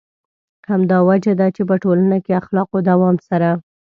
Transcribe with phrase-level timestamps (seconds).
[0.69, 3.49] همدا وجه ده چې په ټولنه کې اخلاقو دوام سره.